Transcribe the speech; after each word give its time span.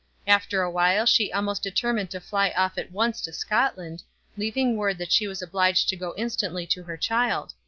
After 0.25 0.63
a 0.63 0.71
while 0.71 1.05
she 1.05 1.31
almost 1.31 1.61
determined 1.61 2.09
to 2.09 2.19
fly 2.19 2.49
off 2.57 2.75
at 2.79 2.91
once 2.91 3.21
to 3.21 3.31
Scotland, 3.31 4.01
leaving 4.35 4.75
word 4.75 4.97
that 4.97 5.11
she 5.11 5.27
was 5.27 5.43
obliged 5.43 5.87
to 5.89 5.95
go 5.95 6.15
instantly 6.17 6.65
to 6.65 6.81
her 6.81 6.97
child. 6.97 7.53